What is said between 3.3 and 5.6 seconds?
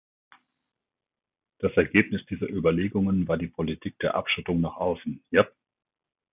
die Politik der Abschottung nach außen, jap.